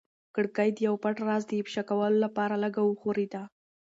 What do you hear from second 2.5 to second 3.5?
لږه وښورېده.